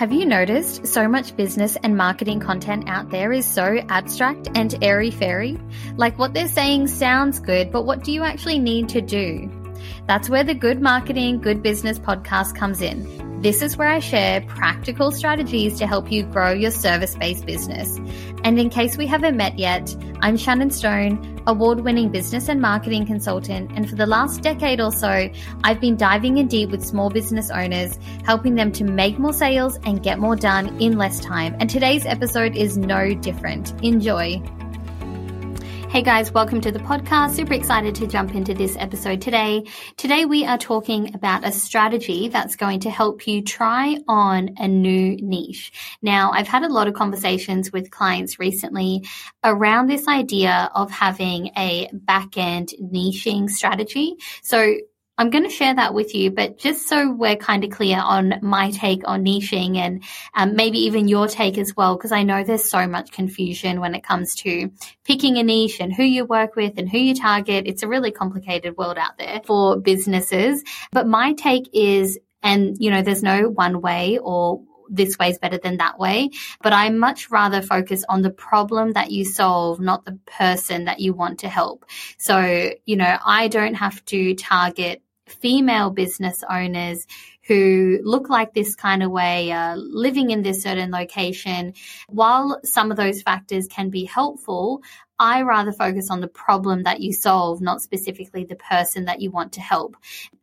[0.00, 4.74] Have you noticed so much business and marketing content out there is so abstract and
[4.82, 5.58] airy fairy?
[5.98, 9.50] Like what they're saying sounds good, but what do you actually need to do?
[10.06, 13.42] That's where the Good Marketing, Good Business podcast comes in.
[13.42, 17.98] This is where I share practical strategies to help you grow your service based business.
[18.42, 23.04] And in case we haven't met yet, I'm Shannon Stone, award winning business and marketing
[23.04, 23.72] consultant.
[23.74, 25.28] And for the last decade or so,
[25.64, 29.78] I've been diving in deep with small business owners, helping them to make more sales
[29.84, 31.56] and get more done in less time.
[31.58, 33.74] And today's episode is no different.
[33.82, 34.40] Enjoy.
[35.90, 37.32] Hey guys, welcome to the podcast.
[37.32, 39.64] Super excited to jump into this episode today.
[39.96, 44.68] Today we are talking about a strategy that's going to help you try on a
[44.68, 45.72] new niche.
[46.00, 49.04] Now, I've had a lot of conversations with clients recently
[49.42, 54.14] around this idea of having a back end niching strategy.
[54.44, 54.76] So
[55.20, 58.36] I'm going to share that with you, but just so we're kind of clear on
[58.40, 62.42] my take on niching and um, maybe even your take as well, because I know
[62.42, 64.70] there's so much confusion when it comes to
[65.04, 67.66] picking a niche and who you work with and who you target.
[67.66, 70.64] It's a really complicated world out there for businesses.
[70.90, 75.38] But my take is, and you know, there's no one way or this way is
[75.38, 76.30] better than that way.
[76.62, 80.98] But I much rather focus on the problem that you solve, not the person that
[80.98, 81.84] you want to help.
[82.16, 87.06] So, you know, I don't have to target female business owners
[87.42, 91.74] who look like this kind of way, uh, living in this certain location.
[92.08, 94.82] While some of those factors can be helpful,
[95.18, 99.30] I rather focus on the problem that you solve, not specifically the person that you
[99.30, 99.96] want to help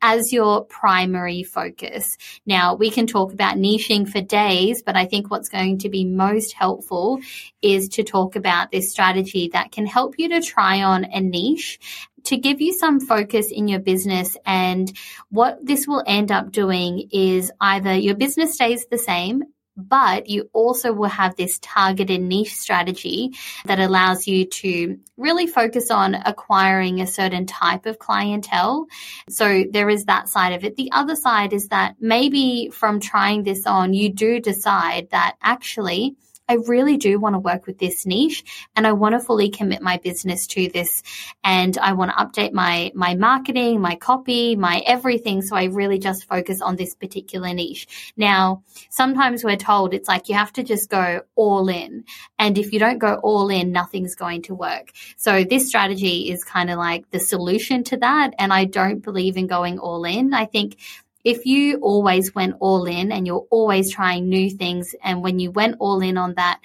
[0.03, 2.15] as your primary focus.
[2.45, 6.05] Now, we can talk about niching for days, but I think what's going to be
[6.05, 7.19] most helpful
[7.63, 11.79] is to talk about this strategy that can help you to try on a niche
[12.25, 14.37] to give you some focus in your business.
[14.45, 14.91] And
[15.29, 19.43] what this will end up doing is either your business stays the same,
[19.77, 23.31] but you also will have this targeted niche strategy
[23.65, 28.87] that allows you to really focus on acquiring a certain type of clientele.
[29.29, 30.75] So there is that side of it.
[30.77, 36.15] The other side is that maybe from trying this on, you do decide that actually
[36.49, 38.43] I really do want to work with this niche
[38.75, 41.03] and I want to fully commit my business to this
[41.43, 45.99] and I want to update my my marketing, my copy, my everything so I really
[45.99, 48.13] just focus on this particular niche.
[48.15, 52.05] Now, sometimes we're told it's like you have to just go all in
[52.39, 54.91] and if you don't go all in, nothing's going to work.
[55.17, 59.37] So this strategy is kind of like the solution to that and I don't believe
[59.37, 60.33] in going all in.
[60.33, 60.77] I think
[61.27, 65.51] if you always went all in and you're always trying new things, and when you
[65.51, 66.61] went all in on that,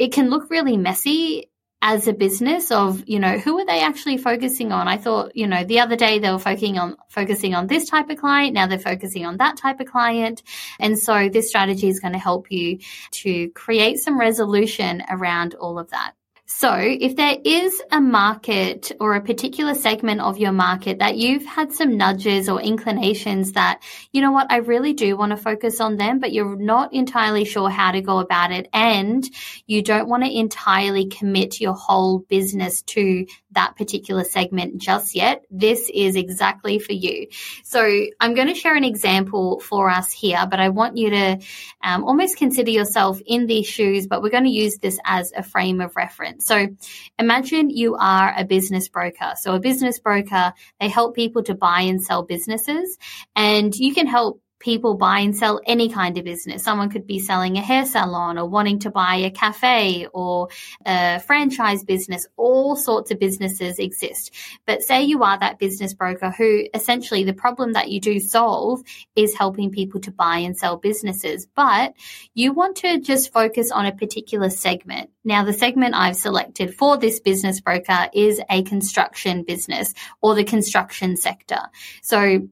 [0.00, 1.48] it can look really messy
[1.80, 4.88] as a business of you know who are they actually focusing on?
[4.88, 8.10] I thought you know the other day they were focusing on focusing on this type
[8.10, 10.42] of client now they're focusing on that type of client.
[10.80, 12.80] And so this strategy is going to help you
[13.22, 16.14] to create some resolution around all of that
[16.60, 21.46] so, if there is a market or a particular segment of your market that you've
[21.46, 23.82] had some nudges or inclinations that,
[24.12, 27.46] you know what, I really do want to focus on them, but you're not entirely
[27.46, 29.26] sure how to go about it, and
[29.66, 35.44] you don't want to entirely commit your whole business to that particular segment just yet,
[35.50, 37.26] this is exactly for you.
[37.64, 41.38] So I'm going to share an example for us here, but I want you to
[41.82, 45.42] um, almost consider yourself in these shoes, but we're going to use this as a
[45.42, 46.46] frame of reference.
[46.50, 46.66] So
[47.16, 49.34] imagine you are a business broker.
[49.36, 52.98] So a business broker, they help people to buy and sell businesses
[53.36, 56.62] and you can help people buy and sell any kind of business.
[56.62, 60.48] Someone could be selling a hair salon or wanting to buy a cafe or
[60.86, 62.26] a franchise business.
[62.36, 64.32] All sorts of businesses exist.
[64.66, 68.82] But say you are that business broker who essentially the problem that you do solve
[69.16, 71.94] is helping people to buy and sell businesses, but
[72.34, 75.10] you want to just focus on a particular segment.
[75.24, 80.44] Now, the segment I've selected for this business broker is a construction business or the
[80.44, 81.60] construction sector.
[82.02, 82.48] So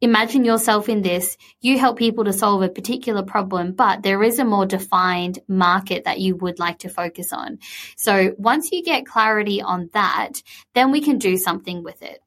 [0.00, 1.38] Imagine yourself in this.
[1.62, 6.04] You help people to solve a particular problem, but there is a more defined market
[6.04, 7.58] that you would like to focus on.
[7.96, 10.42] So once you get clarity on that,
[10.74, 12.20] then we can do something with it.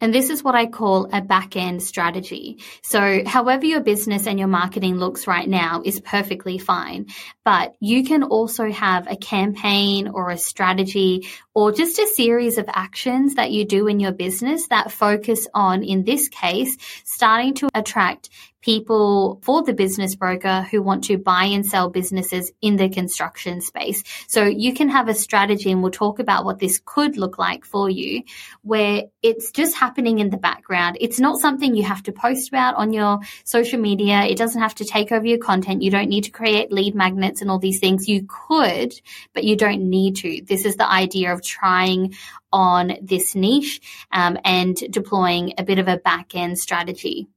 [0.00, 2.62] And this is what I call a back end strategy.
[2.82, 7.06] So however your business and your marketing looks right now is perfectly fine,
[7.44, 12.66] but you can also have a campaign or a strategy or just a series of
[12.68, 17.68] actions that you do in your business that focus on, in this case, starting to
[17.74, 18.28] attract
[18.60, 23.60] people for the business broker who want to buy and sell businesses in the construction
[23.60, 24.02] space.
[24.26, 27.64] So you can have a strategy and we'll talk about what this could look like
[27.64, 28.24] for you
[28.62, 30.98] where it's just happening in the background.
[31.00, 34.24] It's not something you have to post about on your social media.
[34.24, 35.82] It doesn't have to take over your content.
[35.82, 38.08] You don't need to create lead magnets and all these things.
[38.08, 38.92] You could,
[39.34, 40.42] but you don't need to.
[40.44, 42.14] This is the idea of trying
[42.52, 43.80] on this niche
[44.12, 47.28] um, and deploying a bit of a back end strategy.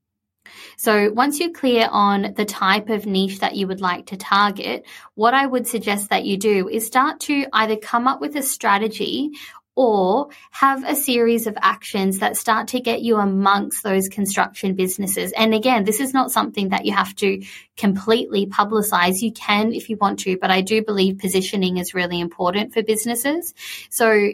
[0.78, 4.86] So once you're clear on the type of niche that you would like to target,
[5.16, 8.42] what I would suggest that you do is start to either come up with a
[8.42, 9.32] strategy
[9.76, 15.32] or have a series of actions that start to get you amongst those construction businesses.
[15.32, 17.42] And again, this is not something that you have to
[17.78, 19.22] completely publicize.
[19.22, 22.84] You can if you want to, but I do believe positioning is really important for
[22.84, 23.54] businesses.
[23.90, 24.32] So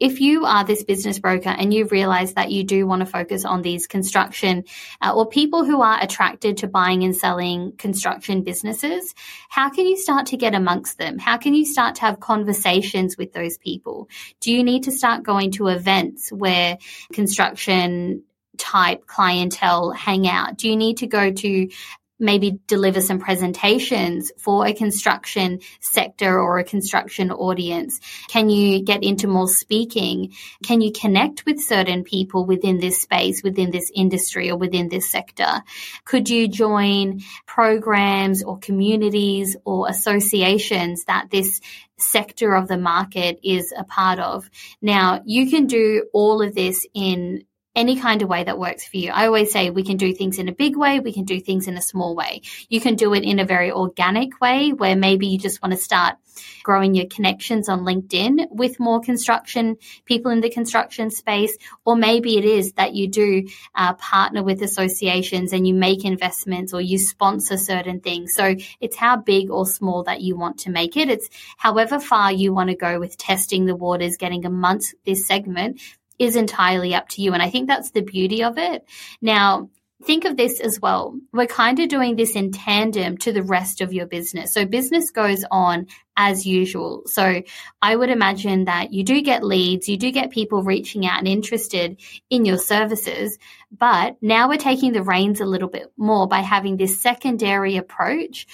[0.00, 3.44] if you are this business broker and you realize that you do want to focus
[3.44, 4.64] on these construction
[5.00, 9.14] uh, or people who are attracted to buying and selling construction businesses,
[9.48, 11.18] how can you start to get amongst them?
[11.18, 14.08] How can you start to have conversations with those people?
[14.40, 16.78] Do you need to start going to events where
[17.12, 18.22] construction
[18.56, 20.56] type clientele hang out?
[20.56, 21.68] Do you need to go to
[22.18, 28.00] maybe deliver some presentations for a construction sector or a construction audience?
[28.28, 30.32] Can you get into more speaking?
[30.62, 35.10] Can you connect with certain people within this space, within this industry or within this
[35.10, 35.62] sector?
[36.04, 41.60] Could you join programs or communities or associations that this
[41.98, 44.48] sector of the market is a part of.
[44.80, 47.44] Now, you can do all of this in
[47.78, 49.12] any kind of way that works for you.
[49.12, 51.68] I always say we can do things in a big way, we can do things
[51.68, 52.42] in a small way.
[52.68, 55.78] You can do it in a very organic way where maybe you just want to
[55.78, 56.16] start
[56.64, 62.36] growing your connections on LinkedIn with more construction people in the construction space, or maybe
[62.36, 66.98] it is that you do uh, partner with associations and you make investments or you
[66.98, 68.34] sponsor certain things.
[68.34, 71.08] So it's how big or small that you want to make it.
[71.08, 75.80] It's however far you want to go with testing the waters, getting amongst this segment
[76.18, 77.32] is entirely up to you.
[77.32, 78.84] And I think that's the beauty of it.
[79.20, 79.70] Now,
[80.04, 81.18] think of this as well.
[81.32, 84.54] We're kind of doing this in tandem to the rest of your business.
[84.54, 85.86] So business goes on
[86.16, 87.02] as usual.
[87.06, 87.42] So
[87.82, 91.28] I would imagine that you do get leads, you do get people reaching out and
[91.28, 92.00] interested
[92.30, 93.38] in your services,
[93.76, 98.46] but now we're taking the reins a little bit more by having this secondary approach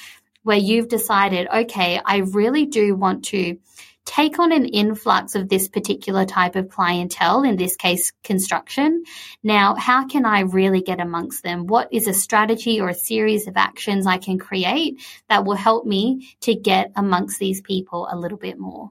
[0.43, 3.59] where you've decided, okay, I really do want to
[4.05, 9.05] take on an influx of this particular type of clientele, in this case, construction.
[9.43, 11.67] Now, how can I really get amongst them?
[11.67, 15.87] What is a strategy or a series of actions I can create that will help
[15.87, 18.91] me to get amongst these people a little bit more?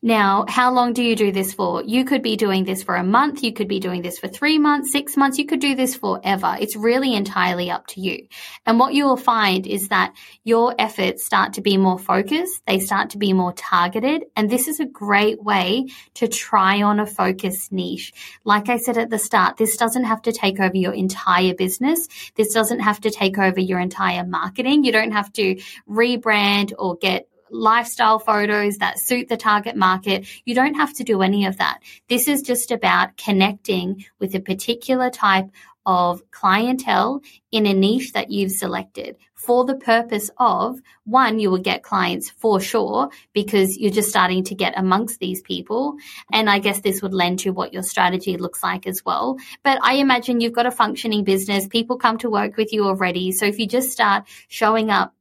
[0.00, 1.82] Now, how long do you do this for?
[1.82, 3.42] You could be doing this for a month.
[3.42, 5.38] You could be doing this for three months, six months.
[5.38, 6.56] You could do this forever.
[6.60, 8.28] It's really entirely up to you.
[8.64, 10.14] And what you will find is that
[10.44, 12.62] your efforts start to be more focused.
[12.64, 14.26] They start to be more targeted.
[14.36, 18.12] And this is a great way to try on a focus niche.
[18.44, 22.06] Like I said at the start, this doesn't have to take over your entire business.
[22.36, 24.84] This doesn't have to take over your entire marketing.
[24.84, 30.26] You don't have to rebrand or get lifestyle photos that suit the target market.
[30.44, 31.80] You don't have to do any of that.
[32.08, 35.50] This is just about connecting with a particular type
[35.86, 39.16] of clientele in a niche that you've selected
[39.48, 44.44] for the purpose of one, you will get clients for sure because you're just starting
[44.44, 45.96] to get amongst these people.
[46.30, 49.38] And I guess this would lend to what your strategy looks like as well.
[49.62, 51.66] But I imagine you've got a functioning business.
[51.66, 53.32] People come to work with you already.
[53.32, 55.14] So if you just start showing up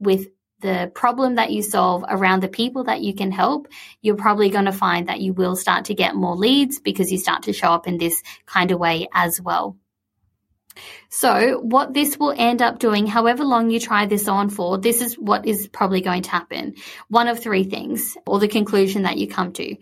[0.00, 0.26] with
[0.62, 3.68] the problem that you solve around the people that you can help,
[4.00, 7.18] you're probably going to find that you will start to get more leads because you
[7.18, 9.76] start to show up in this kind of way as well.
[11.10, 15.02] So, what this will end up doing, however long you try this on for, this
[15.02, 16.76] is what is probably going to happen.
[17.08, 19.76] One of three things, or the conclusion that you come to.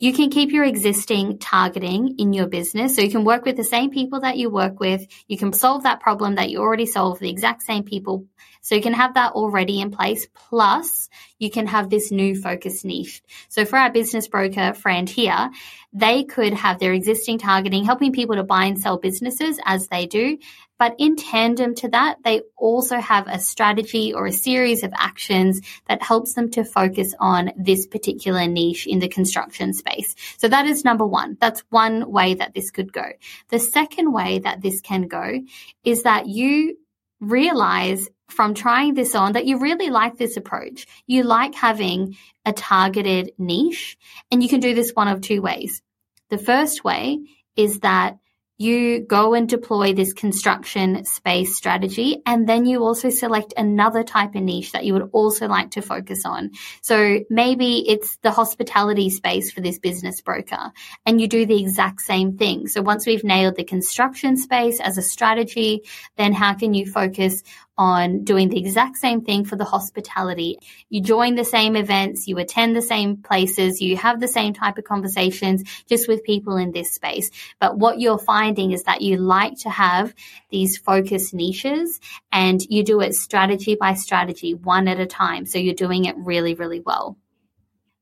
[0.00, 2.96] You can keep your existing targeting in your business.
[2.96, 5.06] So you can work with the same people that you work with.
[5.28, 8.24] You can solve that problem that you already solved, the exact same people.
[8.62, 10.26] So you can have that already in place.
[10.32, 13.22] Plus you can have this new focus niche.
[13.50, 15.50] So for our business broker friend here,
[15.92, 20.06] they could have their existing targeting, helping people to buy and sell businesses as they
[20.06, 20.38] do.
[20.80, 25.60] But in tandem to that, they also have a strategy or a series of actions
[25.88, 30.16] that helps them to focus on this particular niche in the construction space.
[30.38, 31.36] So that is number one.
[31.38, 33.04] That's one way that this could go.
[33.50, 35.42] The second way that this can go
[35.84, 36.78] is that you
[37.20, 40.86] realize from trying this on that you really like this approach.
[41.06, 43.98] You like having a targeted niche,
[44.30, 45.82] and you can do this one of two ways.
[46.30, 47.18] The first way
[47.54, 48.16] is that
[48.60, 54.34] you go and deploy this construction space strategy and then you also select another type
[54.34, 56.50] of niche that you would also like to focus on.
[56.82, 60.72] So maybe it's the hospitality space for this business broker
[61.06, 62.66] and you do the exact same thing.
[62.66, 65.84] So once we've nailed the construction space as a strategy,
[66.18, 67.42] then how can you focus
[67.78, 70.58] on doing the exact same thing for the hospitality.
[70.88, 74.76] You join the same events, you attend the same places, you have the same type
[74.76, 77.30] of conversations just with people in this space.
[77.58, 80.14] But what you're finding is that you like to have
[80.50, 82.00] these focus niches
[82.30, 85.46] and you do it strategy by strategy, one at a time.
[85.46, 87.16] So you're doing it really, really well.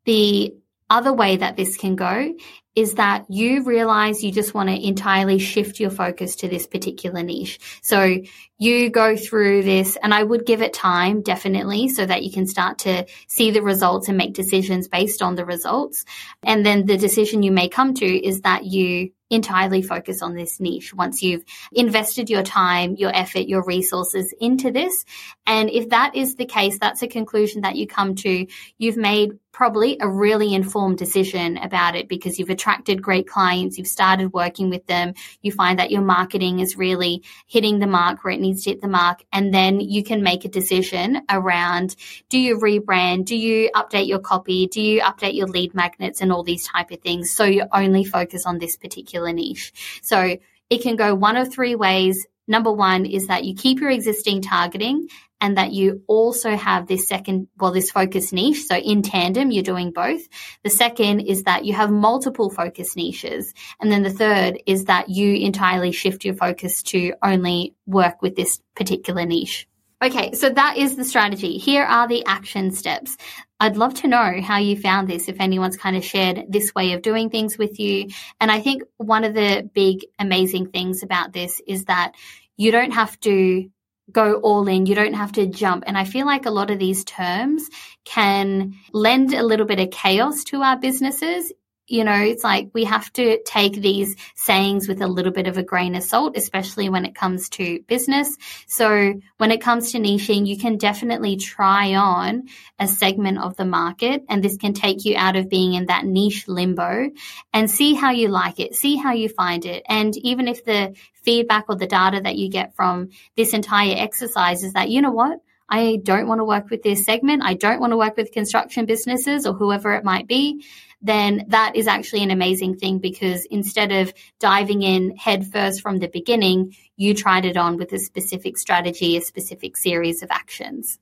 [0.07, 0.55] The
[0.91, 2.35] other way that this can go
[2.79, 7.25] is that you realize you just want to entirely shift your focus to this particular
[7.25, 7.59] niche.
[7.83, 8.19] So
[8.57, 12.47] you go through this and I would give it time definitely so that you can
[12.47, 16.05] start to see the results and make decisions based on the results.
[16.45, 20.59] And then the decision you may come to is that you entirely focus on this
[20.61, 25.05] niche once you've invested your time, your effort, your resources into this.
[25.47, 28.47] And if that is the case, that's a conclusion that you come to.
[28.79, 33.89] You've made probably a really informed decision about it because you've attracted great clients, you've
[33.89, 35.13] started working with them,
[35.43, 38.81] you find that your marketing is really hitting the mark where it needs to hit
[38.81, 41.97] the mark, and then you can make a decision around
[42.29, 46.31] do you rebrand, do you update your copy, do you update your lead magnets and
[46.31, 49.73] all these type of things so you only focus on this particular niche.
[50.03, 50.37] So
[50.71, 52.29] it can go one of three ways.
[52.47, 55.09] Number one is that you keep your existing targeting
[55.41, 58.65] and that you also have this second, well, this focus niche.
[58.65, 60.23] So in tandem, you're doing both.
[60.65, 63.55] The second is that you have multiple focus niches.
[63.81, 68.37] And then the third is that you entirely shift your focus to only work with
[68.37, 69.69] this particular niche.
[70.01, 71.59] Okay, so that is the strategy.
[71.59, 73.17] Here are the action steps.
[73.59, 76.93] I'd love to know how you found this, if anyone's kind of shared this way
[76.93, 78.09] of doing things with you.
[78.41, 82.15] And I think one of the big amazing things about this is that
[82.57, 83.69] you don't have to
[84.13, 84.87] go all in.
[84.87, 85.85] You don't have to jump.
[85.87, 87.69] And I feel like a lot of these terms
[88.05, 91.53] can lend a little bit of chaos to our businesses
[91.89, 95.57] you know, it's like we have to take these sayings with a little bit of
[95.57, 98.37] a grain of salt, especially when it comes to business.
[98.67, 102.45] So when it comes to niching, you can definitely try on
[102.79, 106.05] a segment of the market and this can take you out of being in that
[106.05, 107.11] niche limbo
[107.55, 109.83] and see how you like it, see how you find it.
[109.89, 114.63] And even if the feedback or the data that you get from this entire exercise
[114.63, 115.41] is that, you know what?
[115.71, 117.43] I don't want to work with this segment.
[117.43, 120.65] I don't want to work with construction businesses or whoever it might be
[121.01, 125.99] then that is actually an amazing thing because instead of diving in head first from
[125.99, 130.99] the beginning, you tried it on with a specific strategy, a specific series of actions.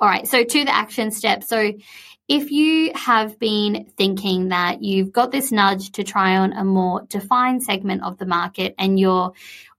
[0.00, 1.42] All right, so to the action step.
[1.42, 1.72] So
[2.28, 7.02] if you have been thinking that you've got this nudge to try on a more
[7.08, 9.32] defined segment of the market and you're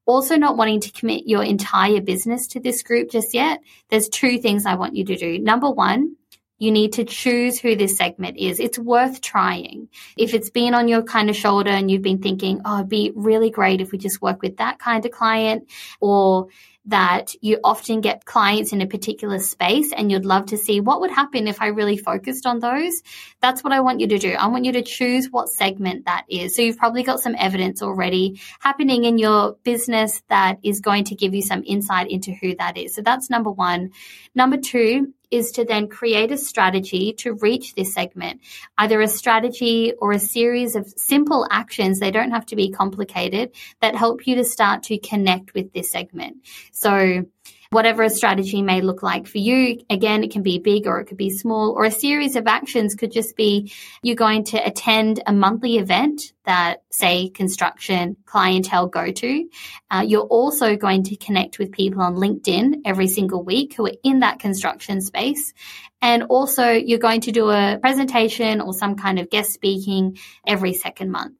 [0.05, 4.39] also not wanting to commit your entire business to this group just yet, there's two
[4.39, 5.37] things I want you to do.
[5.37, 6.15] Number one,
[6.59, 8.59] you need to choose who this segment is.
[8.59, 9.89] It's worth trying.
[10.17, 13.11] If it's been on your kind of shoulder and you've been thinking, oh, it'd be
[13.15, 16.49] really great if we just work with that kind of client, or
[16.85, 21.01] that you often get clients in a particular space and you'd love to see what
[21.01, 23.03] would happen if I really focused on those.
[23.41, 24.31] That's what I want you to do.
[24.31, 26.55] I want you to choose what segment that is.
[26.55, 31.15] So you've probably got some evidence already happening in your business that is going to
[31.15, 32.95] give you some insight into who that is.
[32.95, 33.91] So that's number one.
[34.33, 38.41] Number two is to then create a strategy to reach this segment,
[38.77, 41.99] either a strategy or a series of simple actions.
[41.99, 45.91] They don't have to be complicated that help you to start to connect with this
[45.91, 46.37] segment.
[46.71, 47.25] So
[47.71, 49.79] whatever a strategy may look like for you.
[49.89, 52.95] Again, it can be big or it could be small, or a series of actions
[52.95, 53.71] could just be
[54.01, 59.49] you're going to attend a monthly event that, say, construction clientele go to.
[59.91, 63.93] Uh, you're also going to connect with people on LinkedIn every single week who are
[64.03, 65.53] in that construction space.
[66.01, 70.73] And also, you're going to do a presentation or some kind of guest speaking every
[70.73, 71.35] second month.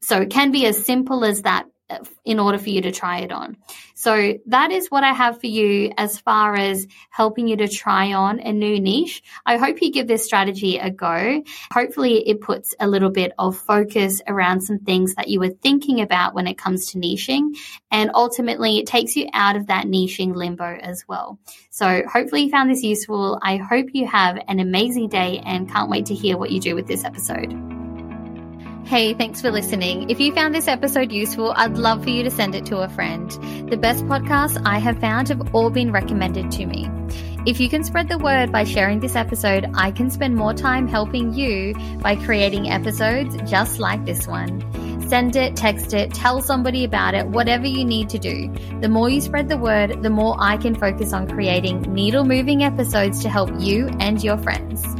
[0.00, 1.66] So it can be as simple as that
[2.24, 3.56] in order for you to try it on.
[3.94, 8.12] So that is what I have for you as far as helping you to try
[8.12, 9.22] on a new niche.
[9.44, 11.42] I hope you give this strategy a go.
[11.72, 16.00] Hopefully it puts a little bit of focus around some things that you were thinking
[16.00, 17.56] about when it comes to niching.
[17.90, 21.38] And ultimately it takes you out of that niching limbo as well.
[21.70, 23.38] So hopefully you found this useful.
[23.42, 26.74] I hope you have an amazing day and can't wait to hear what you do
[26.74, 27.85] with this episode.
[28.86, 30.08] Hey, thanks for listening.
[30.10, 32.88] If you found this episode useful, I'd love for you to send it to a
[32.88, 33.28] friend.
[33.68, 36.88] The best podcasts I have found have all been recommended to me.
[37.46, 40.86] If you can spread the word by sharing this episode, I can spend more time
[40.86, 44.62] helping you by creating episodes just like this one.
[45.08, 48.54] Send it, text it, tell somebody about it, whatever you need to do.
[48.80, 52.62] The more you spread the word, the more I can focus on creating needle moving
[52.62, 54.95] episodes to help you and your friends.